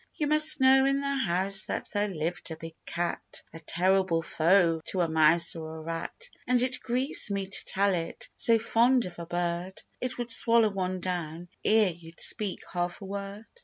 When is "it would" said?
10.01-10.31